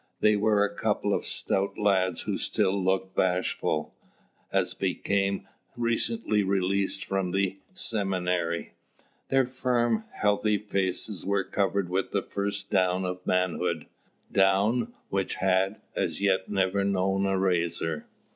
They 0.19 0.35
were 0.35 0.65
a 0.65 0.75
couple 0.75 1.13
of 1.13 1.27
stout 1.27 1.77
lads 1.77 2.21
who 2.21 2.35
still 2.35 2.83
looked 2.83 3.15
bashful, 3.15 3.93
as 4.51 4.73
became 4.73 5.41
youths 5.41 5.47
recently 5.77 6.41
released 6.41 7.05
from 7.05 7.29
the 7.29 7.59
seminary. 7.75 8.73
Their 9.29 9.45
firm 9.45 10.05
healthy 10.13 10.57
faces 10.57 11.23
were 11.23 11.43
covered 11.43 11.87
with 11.89 12.09
the 12.13 12.23
first 12.23 12.71
down 12.71 13.05
of 13.05 13.23
manhood, 13.27 13.85
down 14.31 14.91
which 15.09 15.35
had, 15.35 15.79
as 15.95 16.19
yet, 16.19 16.49
never 16.49 16.83
known 16.83 17.27
a 17.27 17.37
razor. 17.37 18.07